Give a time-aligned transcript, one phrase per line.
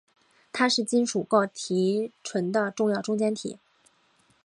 [0.51, 3.59] 它是金属锆提纯的重要中间体。